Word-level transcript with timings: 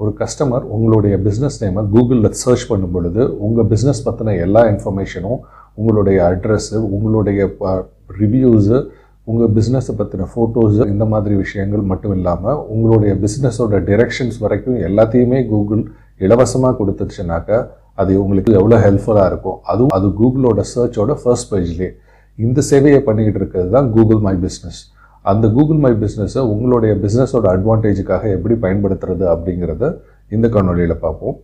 ஒரு 0.00 0.10
கஸ்டமர் 0.20 0.64
உங்களுடைய 0.68 1.14
பிஸ்னஸ் 1.24 1.58
நேமை 1.62 1.82
கூகுளில் 1.90 2.30
சர்ச் 2.38 2.66
பண்ணும் 2.70 2.94
பொழுது 2.94 3.22
உங்கள் 3.40 3.68
பிஸ்னஸ் 3.70 4.04
பற்றின 4.06 4.34
எல்லா 4.44 4.62
இன்ஃபர்மேஷனும் 4.70 5.38
உங்களுடைய 5.74 6.18
அட்ரஸ்ஸு 6.28 6.78
உங்களுடைய 6.90 7.40
ரிவ்யூஸு 8.18 8.78
உங்கள் 9.26 9.52
பிஸ்னஸை 9.54 9.92
பற்றின 9.94 10.26
ஃபோட்டோஸு 10.32 10.82
இந்த 10.88 11.04
மாதிரி 11.06 11.34
விஷயங்கள் 11.36 11.84
மட்டும் 11.90 12.14
இல்லாமல் 12.16 12.58
உங்களுடைய 12.68 13.12
பிஸ்னஸோட 13.22 13.78
டிரெக்ஷன்ஸ் 13.86 14.38
வரைக்கும் 14.38 14.80
எல்லாத்தையுமே 14.88 15.38
கூகுள் 15.48 15.84
இலவசமாக 16.20 16.76
கொடுத்துருச்சுனாக்கா 16.80 17.58
அது 17.98 18.12
உங்களுக்கு 18.22 18.52
எவ்வளோ 18.52 18.78
ஹெல்ப்ஃபுல்லாக 18.84 19.30
இருக்கும் 19.30 19.58
அதுவும் 19.64 19.94
அது 19.96 20.06
கூகுளோட 20.20 20.60
சர்ச்சோட 20.72 21.12
ஃபர்ஸ்ட் 21.20 21.50
பேஜ்லேயே 21.52 21.90
இந்த 22.38 22.60
சேவையை 22.70 23.00
பண்ணிக்கிட்டு 23.02 23.40
இருக்கிறது 23.40 23.70
தான் 23.70 23.88
கூகுள் 23.92 24.20
மை 24.20 24.34
பிஸ்னஸ் 24.42 24.80
அந்த 25.30 25.46
கூகுள் 25.56 25.78
மை 25.82 25.90
பிஸ்னஸை 26.00 26.40
உங்களுடைய 26.52 26.92
பிஸ்னஸோட 27.02 27.44
அட்வான்டேஜுக்காக 27.52 28.30
எப்படி 28.36 28.54
பயன்படுத்துறது 28.64 29.24
அப்படிங்கிறத 29.32 29.84
இந்த 30.34 30.46
காணொலியில் 30.54 31.02
பார்ப்போம். 31.04 31.36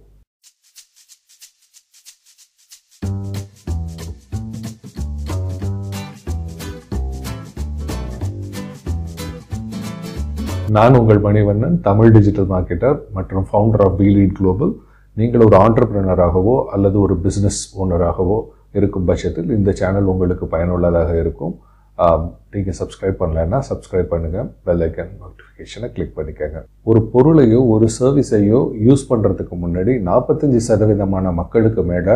நான் 10.76 10.98
உங்கள் 10.98 11.22
மணிவண்ணன் 11.28 11.78
தமிழ் 11.88 12.12
டிஜிட்டல் 12.16 12.50
மார்க்கெட்டர் 12.52 12.98
மற்றும் 13.16 13.48
ஃபவுண்டர் 13.48 13.84
ஆஃப் 13.86 13.96
பீலீட் 14.02 14.36
குளோபல் 14.40 14.74
நீங்கள் 15.16 15.46
ஒரு 15.48 15.58
ஆண்டர்பிரினராகவோ 15.64 16.58
அல்லது 16.74 16.96
ஒரு 17.06 17.16
பிஸ்னஸ் 17.24 17.62
ஓனராகவோ 17.82 18.38
இருக்கும் 18.78 19.08
பட்சத்தில் 19.08 19.50
இந்த 19.58 19.70
சேனல் 19.82 20.12
உங்களுக்கு 20.12 20.46
பயனுள்ளதாக 20.54 21.10
இருக்கும். 21.24 21.56
நீங்கள் 22.54 22.76
சப்ஸ்கிரைப் 22.80 23.18
பண்ணலைன்னா 23.22 23.58
சப்ஸ்கிரைப் 23.70 24.12
பண்ணுங்கள் 24.12 24.46
பெல் 24.66 24.82
ஐக்கன் 24.86 25.10
நோட்டிஃபிகேஷனை 25.22 25.88
கிளிக் 25.96 26.14
பண்ணிக்கோங்க. 26.18 26.60
ஒரு 26.90 27.00
பொருளையோ 27.14 27.60
ஒரு 27.74 27.86
சர்வீஸையோ 27.98 28.60
யூஸ் 28.86 29.08
பண்ணுறதுக்கு 29.10 29.56
முன்னாடி 29.64 29.94
நாற்பத்தஞ்சு 30.10 30.60
சதவீதமான 30.68 31.32
மக்களுக்கு 31.40 31.82
மேலே 31.90 32.14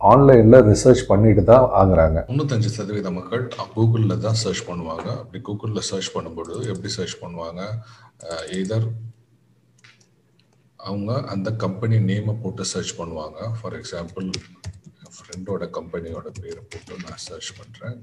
ஆன்லைனில் 0.00 0.58
ரிசர்ச் 0.70 1.02
பண்ணிட்டு 1.10 1.42
தான் 1.50 1.66
ஆகுறாங்க. 1.80 2.18
தொண்ணூத்தஞ்சு 2.30 2.70
சதவீத 2.78 3.10
மக்கள் 3.18 3.44
கூகுளில் 3.74 4.22
தான் 4.24 4.38
சர்ச் 4.42 4.64
பண்ணுவாங்க. 4.70 5.08
அப்படி 5.20 5.40
கூகுளில் 5.48 5.86
சர்ச் 5.90 6.10
பண்ணும்போது 6.16 6.54
எப்படி 6.72 6.90
சர்ச் 6.96 7.16
பண்ணுவாங்க? 7.22 7.60
எதர் 8.60 8.88
அவங்க 10.88 11.12
அந்த 11.34 11.48
கம்பெனி 11.64 11.96
நேமை 12.10 12.34
போட்டு 12.42 12.64
சர்ச் 12.72 12.94
பண்ணுவாங்க. 13.00 13.38
ஃபார் 13.58 13.76
எக்ஸாம்பிள் 13.80 14.26
என் 15.02 15.14
ஃப்ரெண்டோட 15.18 15.64
கம்பெனியோட 15.78 16.28
பேரை 16.40 16.62
போட்டு 16.72 17.02
நான் 17.06 17.24
சர்ச் 17.28 17.52
பண்ணுறேன் 17.60 17.96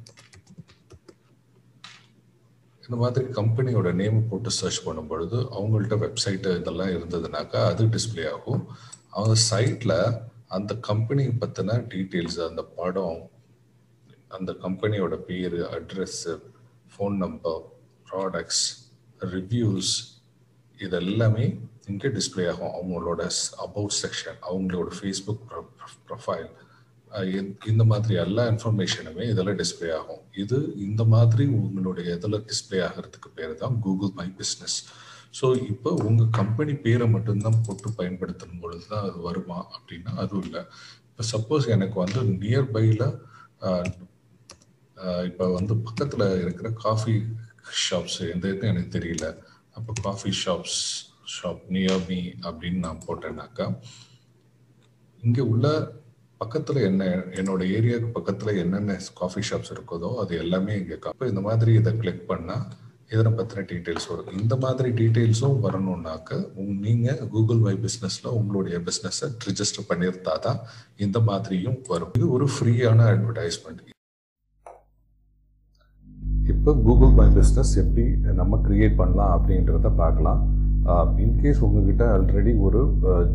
இந்த 2.89 2.99
மாதிரி 3.01 3.25
கம்பெனியோட 3.25 3.93
நேம் 3.93 4.27
போட்டு 4.29 4.51
சர்ச் 4.51 4.83
பண்ணும் 4.83 5.07
பொழுது 5.07 5.37
அவங்கள்ட்ட 5.57 5.95
வெப்சைட்டு 6.03 6.51
இதெல்லாம் 6.59 6.93
இருந்ததுனாக்கா 6.93 7.59
அது 7.71 7.83
டிஸ்பிளே 7.95 8.23
ஆகும். 8.31 8.63
அவங்க 9.09 9.35
சைட்டில் 9.49 10.23
அந்த 10.47 10.73
கம்பெனி 10.87 11.23
பற்றின 11.41 11.75
டீட்டெயில்ஸ் 11.91 12.39
அந்த 12.47 12.63
படம் 12.79 13.19
அந்த 14.27 14.51
கம்பெனியோட 14.63 15.15
பேர் 15.27 15.57
address 15.77 16.33
phone 16.93 17.15
number 17.25 17.61
products 18.11 18.63
reviews 19.35 19.93
இது 20.77 20.97
எல்லாமே 21.03 21.45
இங்கே 21.87 22.11
டிஸ்பிளே 22.17 22.47
ஆகும். 22.53 22.73
அவங்களோட 22.79 23.21
அபவுட் 23.67 23.97
செக்ஷன் 24.01 24.41
அவங்களோட 24.49 24.89
ஃபேஸ்புக் 24.99 25.45
ப்ரொஃபைல் 26.09 26.49
இந்த 27.71 27.83
மாதிரி 27.91 28.13
எல்லா 28.23 28.43
இன்ஃபர்மேஷனுமே 28.51 29.23
இதில் 29.33 29.57
டிஸ்பிளே 29.61 29.89
ஆகும். 29.99 30.23
இது 30.43 30.57
இந்த 30.87 31.03
மாதிரி 31.13 31.45
உங்களுடைய 31.59 32.07
இதில் 32.17 32.43
டிஸ்பிளே 32.49 32.79
ஆகிறதுக்கு 32.87 33.29
பேர் 33.37 33.53
தான் 33.63 33.77
கூகுள் 33.85 34.13
மை 34.19 34.27
பிஸ்னஸ் 34.39 34.77
ஸோ 35.39 35.47
இப்போ 35.71 35.89
உங்கள் 36.07 36.31
கம்பெனி 36.39 36.73
பேரை 36.85 37.07
மட்டும்தான் 37.15 37.59
போட்டு 37.65 37.89
பயன்படுத்தும் 37.99 38.59
பொழுது 38.61 38.85
தான் 38.91 39.05
அது 39.07 39.17
வருமா? 39.27 39.59
அப்படின்னா 39.75 40.11
அதுவும் 40.21 40.45
இல்லை. 40.47 40.61
இப்போ 41.09 41.23
சப்போஸ் 41.33 41.65
எனக்கு 41.75 41.97
வந்து 42.03 42.21
நியர்பையில் 42.43 43.05
இப்போ 45.29 45.45
வந்து 45.57 45.73
பக்கத்தில் 45.87 46.25
இருக்கிற 46.43 46.69
காஃபி 46.85 47.15
ஷாப்ஸ் 47.85 48.19
எந்த 48.33 48.45
இதுக்கும் 48.49 48.71
எனக்கு 48.73 48.91
தெரியல. 48.97 49.27
அப்போ 49.77 49.91
coffee 50.07 50.31
shops 50.43 50.79
shop 51.35 51.63
near 51.75 52.03
me 52.09 52.19
அப்படின்னு 52.49 52.79
நான் 52.85 53.03
போட்டேன்னாக்கா 53.07 53.67
இங்கே 55.23 55.43
உள்ள 55.53 55.67
பக்கத்தில் 56.41 56.77
என்ன 56.89 57.03
என்னோட 57.39 57.61
ஏரியாவுக்கு 57.77 58.17
பக்கத்தில் 58.17 58.59
என்னென்ன 58.63 58.97
காஃபி 59.21 59.41
ஷாப்ஸ் 59.47 59.73
இருக்குதோ 59.75 60.09
அது 60.21 60.33
எல்லாமே 60.43 60.75
இங்கே 60.81 60.97
அப்போ 61.11 61.25
இந்த 61.31 61.41
மாதிரி 61.47 61.71
இதை 61.79 61.91
கிளிக் 62.03 62.29
பண்ணால் 62.31 62.63
இதனை 63.13 63.31
பற்றின 63.37 63.63
டீட்டெயில்ஸ் 63.71 64.07
வரும். 64.09 64.35
இந்த 64.41 64.55
மாதிரி 64.63 64.89
டீட்டெயில்ஸும் 64.99 65.55
வரணும்னாக்க 65.63 66.37
நீங்கள் 66.83 67.21
கூகுள் 67.33 67.61
மை 67.67 67.73
பிஸ்னஸில் 67.85 68.27
உங்களுடைய 68.39 68.77
பிஸ்னஸை 68.87 69.27
ரிஜிஸ்டர் 69.47 69.87
பண்ணியிருந்தா 69.91 70.35
தான் 70.45 70.59
இந்த 71.05 71.19
மாதிரியும் 71.29 71.79
வரும். 71.93 72.11
இது 72.19 72.27
ஒரு 72.37 72.47
ஃப்ரீயான 72.55 73.07
அட்வர்டைஸ்மெண்ட் 73.13 73.81
இப்போ 76.53 76.71
கூகுள் 76.85 77.15
மை 77.21 77.27
பிஸ்னஸ் 77.39 77.73
எப்படி 77.83 78.05
நம்ம 78.41 78.61
கிரியேட் 78.67 78.99
பண்ணலாம் 79.01 79.33
அப்படின்றத 79.37 79.91
பார்க்கலாம். 80.03 80.41
இன்கேஸ் 81.23 81.61
உங்ககிட்ட 81.65 82.03
ஆல்ரெடி 82.13 82.51
ஒரு 82.65 82.79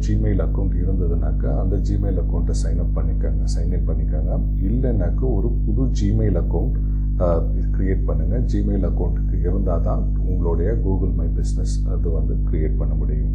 ஜிமெயில் 0.04 0.40
அக்கௌண்ட் 0.44 0.74
இருந்ததுனாக்கா 0.82 1.50
அந்த 1.62 1.76
ஜிமெயில் 1.88 2.18
அக்கௌண்ட்டை 2.22 2.54
சைன் 2.62 2.80
அப் 2.84 2.94
பண்ணிக்கோங்க 2.96 3.44
சைன்இன் 3.54 3.86
பண்ணிக்கோங்க. 3.88 4.38
இல்லைனாக்கா 4.68 5.26
ஒரு 5.38 5.48
புது 5.64 5.84
ஜிமெயில் 6.00 6.38
அக்கௌண்ட் 6.42 6.76
க்ரியேட் 7.76 8.04
பண்ணுங்கள் 8.08 8.44
ஜிமெயில் 8.52 8.86
அக்கௌண்ட்டுக்கு 8.90 9.36
இருந்தால் 9.48 9.84
தான் 9.88 10.02
உங்களுடைய 10.30 10.70
கூகுள் 10.84 11.14
மை 11.20 11.28
பிஸ்னஸ் 11.38 11.74
அது 11.94 12.08
வந்து 12.18 12.36
க்ரியேட் 12.48 12.78
பண்ண 12.80 12.94
முடியும். 13.02 13.34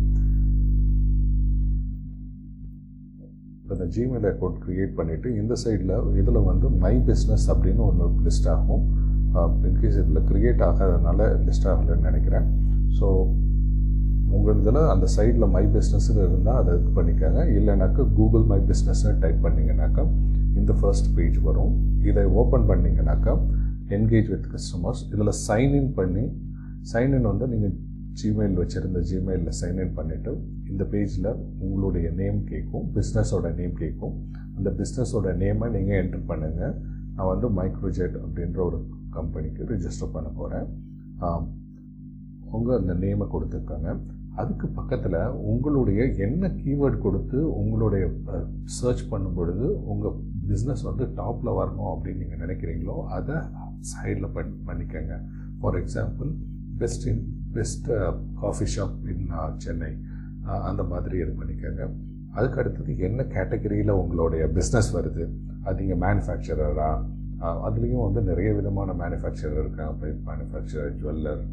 இந்த 3.71 3.85
ஜிமெயில் 3.95 4.27
அக்கௌண்ட் 4.33 4.61
க்ரியேட் 4.65 4.95
பண்ணிவிட்டு 4.99 5.31
இந்த 5.41 5.55
சைடில் 5.63 5.97
இதில் 6.21 6.45
வந்து 6.51 6.69
மை 6.85 6.95
பிஸ்னஸ் 7.09 7.45
அப்படின்னு 7.53 7.83
ஒன்று 7.89 8.07
லிஸ்ட் 8.27 8.49
ஆகும். 8.55 8.85
இன்கேஸ் 9.69 9.99
இதில் 10.03 10.25
க்ரியேட் 10.31 10.63
ஆகாதனால 10.69 11.27
லிஸ்ட் 11.47 11.69
ஆகலைன்னு 11.73 12.07
நினைக்கிறேன். 12.09 12.47
ஸோ 12.99 13.07
உங்கள் 14.35 14.59
இதில் 14.61 14.79
அந்த 14.93 15.07
சைடில் 15.15 15.47
மை 15.55 15.63
பிஸ்னஸ்னு 15.75 16.21
இருந்தால் 16.27 16.59
அதை 16.61 16.73
இது 16.79 16.89
பண்ணிக்கோங்க. 16.97 17.41
இல்லைனாக்கா 17.57 18.03
கூகுள் 18.17 18.45
மை 18.51 18.59
பிஸ்னஸ்னு 18.69 19.11
டைப் 19.23 19.39
பண்ணிங்கனாக்கா 19.45 20.03
இந்த 20.59 20.73
ஃபர்ஸ்ட் 20.79 21.09
பேஜ் 21.17 21.37
வரும். 21.47 21.73
இதை 22.09 22.23
ஓப்பன் 22.41 22.67
பண்ணிங்கனாக்கா 22.71 23.33
என்கேஜ் 23.97 24.27
வித் 24.33 24.47
கஸ்டமர்ஸ் 24.53 25.01
இதில் 25.13 25.33
சைன்இன் 25.47 25.91
பண்ணி 25.99 26.25
சைன்இன் 26.91 27.29
வந்து 27.31 27.47
நீங்கள் 27.53 27.75
ஜிமெயில் 28.19 28.55
வச்சுருந்த 28.61 28.99
ஜிமெயிலில் 29.09 29.55
சைன்இன் 29.61 29.93
பண்ணிவிட்டு 29.97 30.31
இந்த 30.71 30.83
பேஜில் 30.93 31.29
உங்களுடைய 31.65 32.07
நேம் 32.19 32.39
கேட்கும் 32.51 32.85
பிஸ்னஸோட 32.95 33.47
நேம் 33.59 33.75
கேட்கும் 33.81 34.15
அந்த 34.57 34.69
பிஸ்னஸோட 34.79 35.33
நேமை 35.43 35.67
நீங்கள் 35.75 35.99
என்ட்ரு 36.01 36.21
பண்ணுங்கள் 36.31 36.73
நான் 37.15 37.29
வந்து 37.33 37.47
மைக்ரோஜெட் 37.59 38.15
அப்படின்ற 38.23 38.59
ஒரு 38.69 38.79
கம்பெனிக்கு 39.17 39.67
ரிஜிஸ்டர் 39.73 40.13
பண்ண 40.15 40.29
போகிறேன் 40.39 40.67
உங்கள் 42.57 42.77
அந்த 42.81 42.93
நேமை 43.03 43.25
கொடுத்துருக்காங்க 43.33 43.89
அதுக்கு 44.39 44.67
பக்கத்தில் 44.77 45.17
உங்களுடைய 45.51 46.01
என்ன 46.25 46.51
கீவேர்ட் 46.61 46.97
கொடுத்து 47.05 47.39
உங்களுடைய 47.61 48.05
சர்ச் 48.77 49.03
பண்ணும் 49.11 49.37
பொழுது 49.39 49.67
உங்கள் 49.91 50.17
பிஸ்னஸ் 50.49 50.83
வந்து 50.89 51.05
டாப்பில் 51.19 51.57
வரணும் 51.59 51.89
அப்படின்னு 51.93 52.21
நீங்கள் 52.23 52.41
நினைக்கிறீங்களோ 52.43 52.95
அதை 53.17 53.37
சைடில் 53.91 54.33
பண் 54.37 54.53
பண்ணிக்கோங்க. 54.69 55.15
For 55.59 55.77
example 55.81 56.31
best 56.81 57.05
in 57.11 57.23
best 57.57 57.89
coffee 58.43 58.67
shop 58.75 58.97
in 59.13 59.25
Chennai. 59.65 59.91
அந்த 60.69 60.83
மாதிரி 60.91 61.15
இது 61.23 61.31
பண்ணிக்கோங்க. 61.39 61.83
அதுக்கு 62.37 62.59
அடுத்தது 62.61 62.91
என்ன 63.07 63.21
கேட்டகரியில் 63.35 63.93
உங்களுடைய 64.01 64.43
பிஸ்னஸ் 64.57 64.91
வருது? 64.97 65.23
அது 65.65 65.79
நீங்கள் 65.81 66.01
மேனுஃபேக்சரராக 66.03 66.99
அதுலேயும் 67.67 68.05
வந்து 68.05 68.21
நிறைய 68.29 68.49
விதமான 68.59 68.93
மேனுஃபேக்சரர் 69.01 69.61
இருக்காங்க. 69.63 69.93
பைப் 70.01 70.21
மேனுஃபேக்சரர் 70.29 70.95
ஜுவல்லர் 71.01 71.43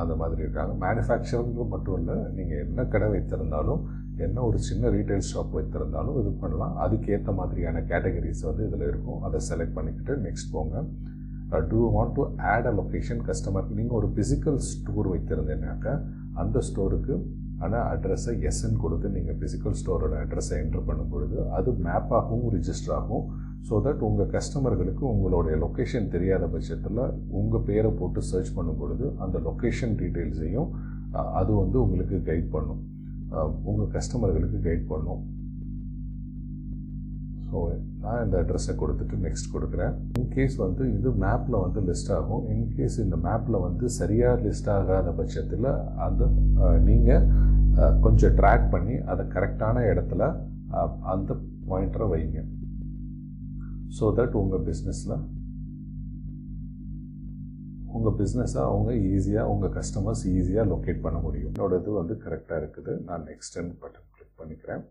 அந்த 0.00 0.16
மாதிரி 0.16 0.40
இருக்காங்க. 0.40 0.72
மேனுஃபேக்சரிங் 0.86 1.68
மட்டும் 1.74 1.96
இல்லை 2.00 2.16
நீங்கள் 2.38 2.62
என்ன 2.66 2.84
கடை 2.84 3.08
வைத்திருந்தாலும் 3.08 3.82
என்ன 4.26 4.42
ஒரு 4.42 4.58
சின்ன 4.58 4.88
ரீட்டைல் 4.88 5.26
ஷாப் 5.30 5.54
வைத்திருந்தாலும் 5.58 6.18
இது 6.20 6.30
பண்ணலாம். 6.42 6.74
அதுக்கேற்ற 6.84 7.34
மாதிரியான 7.34 7.80
கேட்டகரிஸ் 7.80 8.46
வந்து 8.48 8.66
இதில் 8.66 8.86
இருக்கும். 8.88 9.22
அதை 9.22 9.40
செலக்ட் 9.50 9.76
பண்ணிக்கிட்டு 9.78 10.14
நெக்ஸ்ட் 10.26 10.52
போங்க. 10.52 10.84
Do 11.70 11.80
want 11.96 12.12
to 12.12 12.22
add 12.52 12.66
a 12.66 12.72
location 12.72 13.20
customer 13.28 13.68
நீங்கள் 13.78 13.98
ஒரு 13.98 14.08
ஃபிசிக்கல் 14.14 14.56
ஸ்டோர் 14.70 15.08
வைத்திருந்தீங்கன்னாக்கா 15.12 15.94
அந்த 16.32 16.58
ஸ்டோருக்கு 16.68 17.14
ஆனால் 17.64 17.84
அட்ரஸை 17.92 18.32
எஸ்என் 18.48 18.80
கொடுத்து 18.84 19.08
நீங்கள் 19.16 19.36
ஃபிசிக்கல் 19.40 19.76
ஸ்டோரோட 19.80 20.14
அட்ரஸை 20.24 20.56
என்டர் 20.62 20.86
பண்ணும் 20.88 21.12
பொழுது 21.12 21.36
அது 21.58 21.70
மேப்பாகவும் 21.86 22.50
ரிஜிஸ்டர் 22.56 22.96
ஆகும். 22.98 23.24
ஸோ 23.68 23.80
தட் 23.86 24.02
உங்கள் 24.08 24.30
கஸ்டமர்களுக்கு 24.34 25.04
உங்களுடைய 25.12 25.54
லொக்கேஷன் 25.62 26.10
தெரியாத 26.16 26.44
பட்சத்தில் 26.54 27.00
உங்கள் 27.40 27.64
பேரை 27.68 27.90
போட்டு 28.00 28.20
சர்ச் 28.32 28.52
பண்ணும் 28.56 28.80
பொழுது 28.82 29.06
அந்த 29.24 29.38
லொக்கேஷன் 29.48 29.96
டீட்டெயில்ஸையும் 30.02 30.68
அது 31.40 31.52
வந்து 31.62 31.78
உங்களுக்கு 31.84 32.18
கைட் 32.28 32.52
பண்ணும். 32.56 32.82
உங்கள் 33.70 33.90
கஸ்டமர்களுக்கு 33.96 34.60
கைட் 34.68 34.86
பண்ணும். 34.92 35.22
ஸோ 37.50 37.58
நான் 38.02 38.22
இந்த 38.24 38.36
அட்ரஸை 38.42 38.74
கொடுத்துட்டு 38.80 39.16
நெக்ஸ்ட் 39.26 39.52
கொடுக்குறேன். 39.54 39.92
இன்கேஸ் 40.20 40.56
வந்து 40.64 40.84
இது 40.96 41.10
மேப்பில் 41.24 41.62
வந்து 41.64 41.80
லிஸ்ட் 41.88 42.10
ஆகும். 42.16 42.42
இன்கேஸ் 42.54 42.96
இந்த 43.04 43.16
மேப்பில் 43.26 43.64
வந்து 43.66 43.88
சரியாக 44.00 44.42
லிஸ்ட் 44.46 44.70
ஆகாத 44.78 45.12
பட்சத்தில் 45.20 45.70
அந்த 46.06 46.28
நீங்கள் 46.88 47.24
கொஞ்சம் 48.04 48.36
ட்ராக் 48.40 48.66
பண்ணி 48.74 48.94
அதை 49.12 49.24
கரெக்டான 49.36 49.84
இடத்துல 49.92 50.22
அந்த 51.14 51.30
பாயிண்டரை 51.70 52.06
வைங்க. 52.12 52.42
ஸோ 53.96 54.04
தட் 54.18 54.36
உங்கள் 54.42 54.64
பிஸ்னஸில் 54.68 55.16
உங்கள் 57.96 58.16
பிஸ்னஸை 58.20 58.60
அவங்க 58.70 58.90
ஈஸியாக 59.14 59.52
உங்கள் 59.52 59.74
கஸ்டமர்ஸ் 59.76 60.24
ஈஸியாக 60.36 60.70
லொக்கேட் 60.72 61.04
பண்ண 61.06 61.18
முடியும். 61.26 61.52
என்னோட 61.54 61.74
இது 61.82 61.92
வந்து 62.00 62.14
கரெக்டாக 62.24 62.60
இருக்குது. 62.62 62.92
நான் 63.08 63.24
எக்ஸ்டெண்ட் 63.34 63.74
பட்டன் 63.82 64.08
கிளிக் 64.16 64.38
பண்ணிக்கிறேன். 64.40 64.82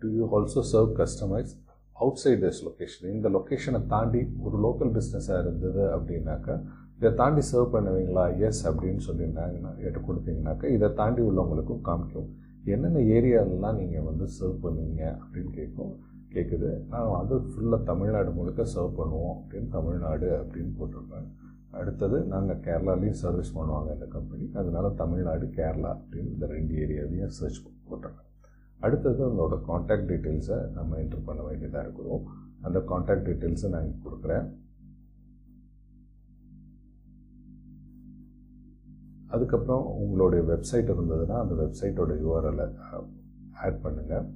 Do 0.00 0.08
you 0.16 0.24
also 0.36 0.62
serve 0.72 0.90
customers 1.00 1.54
outside 2.22 2.42
this 2.44 2.62
location 2.66 3.12
இந்த 3.16 3.28
லொக்கேஷனை 3.36 3.80
தாண்டி 3.92 4.20
ஒரு 4.46 4.56
லோக்கல் 4.64 4.92
பிஸ்னஸாக 4.96 5.38
இருந்தது 5.44 5.82
அப்படின்னாக்கா 5.96 6.56
இதை 6.98 7.10
தாண்டி 7.20 7.42
சர்வ் 7.52 7.72
பண்ணுவீங்களா? 7.74 8.24
எஸ் 8.46 8.60
அப்படின்னு 8.68 9.02
சொல்லியிருந்தாங்கன்னா 9.06 9.72
எடுத்து 9.86 10.00
கொடுத்தீங்கன்னாக்கா 10.08 10.66
இதை 10.76 10.88
தாண்டி 11.00 11.20
உள்ளவங்களுக்கும் 11.28 11.82
காமிக்கும். 11.88 12.28
என்னென்ன 12.74 13.02
ஏரியாலெலாம் 13.16 13.78
நீங்கள் 13.80 14.06
வந்து 14.10 14.26
சர்வ் 14.36 14.62
பண்ணுவீங்க 14.64 15.02
அப்படின்னு 15.22 15.52
கேட்கும் 15.58 15.92
கேட்குது 16.34 16.70
நான் 16.92 17.10
அது 17.18 17.34
ஃபுல்லாக 17.50 17.82
தமிழ்நாடு 17.90 18.30
முழுக்க 18.38 18.64
சர்வ் 18.74 18.96
பண்ணுவோம் 19.00 19.36
அப்படின்னு 19.40 19.68
தமிழ்நாடு 19.76 20.28
அப்படின்னு 20.40 20.72
போட்டிருப்பேன். 20.78 21.28
அடுத்தது 21.80 22.18
நாங்கள் 22.32 22.62
கேரளாலையும் 22.66 23.20
சர்வீஸ் 23.24 23.56
பண்ணுவாங்க 23.58 23.90
இந்த 23.96 24.06
கம்பெனி 24.16 24.46
அதனால் 24.60 24.96
தமிழ்நாடு 25.02 25.46
கேரளா 25.58 25.92
அப்படின்னு 25.98 26.32
இந்த 26.36 26.46
ரெண்டு 26.54 26.74
ஏரியாவையும் 26.84 27.34
சர்ச் 27.38 27.60
போட்டிருக்கேன். 27.90 28.30
அடுத்தது 28.80 29.22
உங்களோட 29.28 29.54
காண்டாக்ட் 29.68 30.08
டீட்டெயில்ஸை 30.10 30.58
நம்ம 30.76 30.96
என்ட்ரு 31.02 31.20
பண்ண 31.24 31.42
வேண்டியதாக 31.42 31.84
இருக்கிறோம். 31.84 32.24
அந்த 32.66 32.78
காண்டாக்ட் 32.90 33.26
டீட்டெயில்ஸை 33.28 33.68
நான் 33.72 33.86
இங்கே 33.86 34.00
கொடுக்குறேன். 34.06 34.46
அதுக்கப்புறம் 39.34 39.86
உங்களுடைய 40.02 40.42
வெப்சைட் 40.50 40.90
இருந்ததுன்னா 40.94 41.36
அந்த 41.42 41.54
வெப்சைட்டோட 41.62 42.12
யூஆர்எல்லை 42.24 42.66
ஆட் 43.66 43.80
பண்ணுங்கள் 43.84 44.26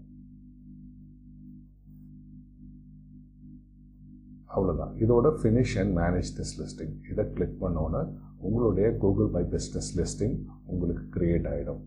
அவ்வளோதான் 4.54 4.94
இதோட 5.04 5.28
finish 5.40 5.74
and 5.80 5.92
manage 6.00 6.30
this 6.38 6.54
listing 6.60 6.94
இதை 7.10 7.24
கிளிக் 7.36 7.60
பண்ணோன்னே 7.62 8.00
உங்களுடைய 8.46 8.86
கூகுள் 9.02 9.30
மை 9.36 9.42
பிஸ்னஸ் 9.54 9.90
லிஸ்டிங் 9.98 10.36
உங்களுக்கு 10.64 11.04
க்ரியேட் 11.16 11.48
ஆகிடும் 11.52 11.82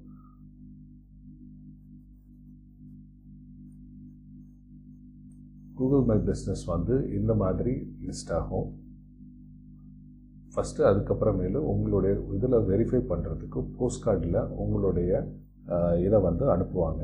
கூகுள் 5.84 6.04
மை 6.10 6.16
பிஸ்னஸ் 6.28 6.62
வந்து 6.72 6.96
இந்த 7.18 7.32
மாதிரி 7.42 7.72
லிஸ்ட் 8.08 8.30
ஆகும். 8.38 8.68
ஃபஸ்ட்டு 10.54 10.86
அதுக்கப்புறமேலு 10.90 11.60
உங்களுடைய 11.72 12.14
இதில் 12.36 12.56
வெரிஃபை 12.70 13.02
பண்ணுறதுக்கு 13.10 13.60
போஸ்ட் 13.78 14.04
கார்டில் 14.06 14.38
உங்களுடைய 14.64 15.12
இதை 16.06 16.20
வந்து 16.28 16.46
அனுப்புவாங்க. 16.54 17.04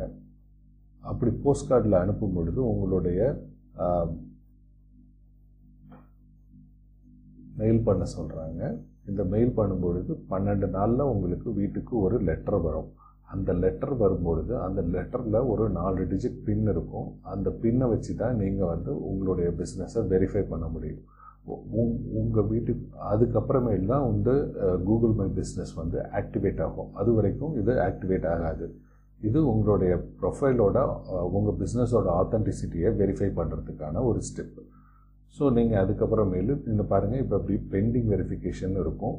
அப்படி 1.12 1.32
போஸ்ட் 1.46 1.68
கார்டில் 1.72 1.98
அனுப்பும் 2.04 2.36
பொழுது 2.38 2.62
உங்களுடைய 2.74 3.20
மெயில் 7.60 7.86
பண்ண 7.90 8.08
சொல்கிறாங்க 8.16 8.62
இந்த 9.12 9.22
மெயில் 9.34 9.58
பண்ணும்பொழுது 9.60 10.14
பன்னெண்டு 10.32 10.70
நாளில் 10.78 11.10
உங்களுக்கு 11.14 11.50
வீட்டுக்கு 11.60 11.96
ஒரு 12.06 12.18
லெட்டர் 12.30 12.60
வரும். 12.68 12.90
அந்த 13.34 13.54
லெட்டர் 13.64 13.94
வரும்பொழுது 14.02 14.54
அந்த 14.66 14.82
லெட்டரில் 14.94 15.48
ஒரு 15.54 15.66
நாலு 15.80 16.02
டிஜிட் 16.12 16.40
பின் 16.48 16.68
இருக்கும். 16.74 17.10
அந்த 17.34 17.48
பின்னை 17.64 17.88
வச்சு 17.94 18.14
தான் 18.22 18.38
நீங்கள் 18.42 18.72
வந்து 18.74 18.92
உங்களுடைய 19.10 19.50
பிஸ்னஸை 19.60 20.04
வெரிஃபை 20.14 20.44
பண்ண 20.52 20.68
முடியும். 20.76 21.04
உங்கள் 22.22 22.48
வீட்டுக்கு 22.52 22.86
அதுக்கப்புறமேல் 23.12 23.90
தான் 23.92 24.06
வந்து 24.10 24.34
கூகுள் 24.88 25.16
மை 25.20 25.28
பிஸ்னஸ் 25.40 25.74
வந்து 25.82 25.98
ஆக்டிவேட் 26.20 26.62
ஆகும். 26.66 26.90
அது 27.02 27.10
வரைக்கும் 27.18 27.54
இது 27.62 27.74
ஆக்டிவேட் 27.90 28.28
ஆகாது. 28.34 28.68
இது 29.28 29.40
உங்களுடைய 29.54 29.94
ப்ரொஃபைலோட 30.20 30.78
உங்கள் 31.38 31.58
பிஸ்னஸோட 31.62 32.08
ஆத்தென்டிசிட்டியை 32.22 32.90
வெரிஃபை 33.02 33.30
பண்ணுறதுக்கான 33.40 34.04
ஒரு 34.10 34.20
ஸ்டெப் 34.30 34.60
ஸோ 35.38 35.44
நீங்கள் 35.58 35.82
அதுக்கப்புறமேலு 35.84 36.54
இந்த 36.72 36.84
பாருங்கள் 36.92 37.22
இப்போ 37.24 37.38
இப்படி 37.42 37.58
பெண்டிங் 37.74 38.08
வெரிஃபிகேஷன் 38.14 38.76
இருக்கும். 38.84 39.18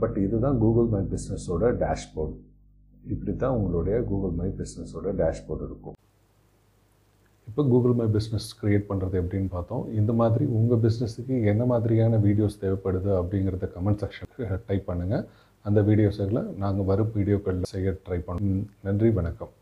பட் 0.00 0.16
இதுதான் 0.24 0.58
கூகுள் 0.64 0.88
மை 0.94 1.02
பிஸ்னஸோட 1.14 1.70
டேஷ்போர்ட் 1.82 2.36
இப்படி 3.12 3.32
தான் 3.42 3.54
உங்களுடைய 3.58 3.96
கூகுள் 4.10 4.34
மை 4.40 4.48
பிஸ்னஸோட 4.58 5.12
டேஷ்போர்ட் 5.20 5.64
இருக்கும். 5.68 5.96
இப்போ 7.48 7.62
கூகுள் 7.72 7.96
மை 8.00 8.06
பிஸ்னஸ் 8.16 8.48
க்ரியேட் 8.60 8.88
பண்ணுறது 8.90 9.16
எப்படின்னு 9.22 9.50
பார்த்தோம். 9.54 9.84
இந்த 10.00 10.12
மாதிரி 10.20 10.44
உங்கள் 10.58 10.82
பிஸ்னஸுக்கு 10.84 11.36
என்ன 11.52 11.64
மாதிரியான 11.72 12.20
வீடியோஸ் 12.26 12.60
தேவைப்படுது 12.62 13.10
அப்படிங்கிறத 13.20 13.68
கமெண்ட் 13.76 14.02
செக்ஷனுக்கு 14.04 14.60
டைப் 14.68 14.88
பண்ணுங்கள் 14.90 15.26
அந்த 15.64 15.80
வீடியோஸுகளை 15.88 16.44
நாங்கள் 16.64 16.88
வரும் 16.92 17.12
வீடியோக்களில் 17.18 17.72
செய்ய 17.74 17.96
ட்ரை 18.06 18.20
பண்ணோம் 18.28 18.62
நன்றி 18.88 19.10
வணக்கம். 19.18 19.52